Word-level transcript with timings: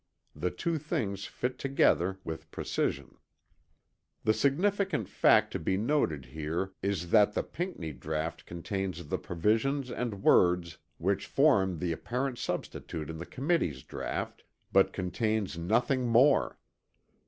The 0.35 0.49
two 0.49 0.79
things 0.79 1.25
fit 1.25 1.59
together 1.59 2.17
with 2.23 2.49
precision. 2.49 3.19
The 4.23 4.33
significant 4.33 5.07
fact 5.07 5.51
to 5.51 5.59
be 5.59 5.77
noted 5.77 6.25
here 6.25 6.71
is 6.81 7.11
that 7.11 7.33
the 7.33 7.43
Pinckney 7.43 7.91
draught 7.93 8.47
contains 8.47 9.09
the 9.09 9.19
provisions 9.19 9.91
and 9.91 10.23
words 10.23 10.79
which 10.97 11.27
form 11.27 11.77
the 11.77 11.91
apparent 11.91 12.39
substitute 12.39 13.11
in 13.11 13.19
the 13.19 13.27
Committee's 13.27 13.83
draught, 13.83 14.43
but 14.71 14.91
contains 14.91 15.55
nothing 15.55 16.07
more. 16.07 16.57